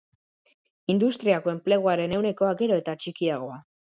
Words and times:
Industriako 0.93 1.51
enpleguaren 1.53 2.17
ehunekoa 2.17 2.51
gero 2.63 2.81
eta 2.85 2.99
txikiagoa 3.03 3.63